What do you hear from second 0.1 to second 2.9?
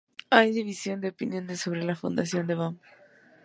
Hay división de opiniones sobre la fundación de Bam.